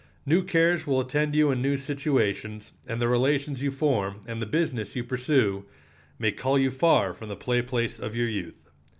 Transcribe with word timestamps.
New 0.25 0.41
cares 0.43 0.87
will 0.87 0.99
attend 0.99 1.35
you 1.35 1.51
in 1.51 1.61
new 1.61 1.77
situations, 1.77 2.71
and 2.87 2.99
the 2.99 3.07
relations 3.07 3.61
you 3.61 3.69
form 3.69 4.19
and 4.25 4.41
the 4.41 4.47
business 4.47 4.95
you 4.95 5.03
pursue 5.03 5.67
may 6.17 6.31
call 6.31 6.57
you 6.57 6.71
far 6.71 7.13
from 7.13 7.29
the 7.29 7.35
"play 7.35 7.61
place" 7.61 7.99
of 7.99 8.15
your 8.15 8.27
youth. 8.27 8.67